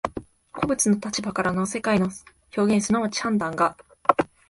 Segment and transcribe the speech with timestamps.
[0.51, 2.09] 個物の立場からの世界の
[2.57, 3.77] 表現即ち判断が、